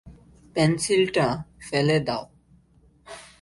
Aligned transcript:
পেন্সিলটা 0.55 1.27
ফেলে 1.67 1.97
দাও। 2.07 2.23